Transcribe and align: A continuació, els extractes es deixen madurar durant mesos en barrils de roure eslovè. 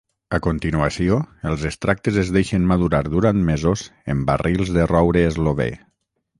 A 0.35 0.37
continuació, 0.45 1.17
els 1.49 1.65
extractes 1.71 2.17
es 2.23 2.33
deixen 2.39 2.67
madurar 2.73 3.03
durant 3.17 3.45
mesos 3.53 3.87
en 4.15 4.27
barrils 4.33 4.75
de 4.81 4.91
roure 4.97 5.27
eslovè. 5.31 5.73